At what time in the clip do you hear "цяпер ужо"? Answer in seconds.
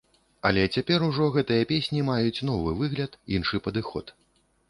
0.75-1.25